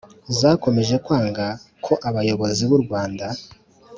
[0.39, 1.45] zakomeje kwanga
[1.85, 3.25] ko abayobozi b'u rwanda